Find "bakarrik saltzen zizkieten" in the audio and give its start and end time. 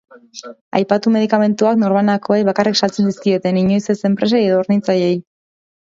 2.49-3.61